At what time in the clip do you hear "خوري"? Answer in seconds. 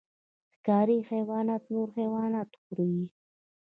2.61-2.95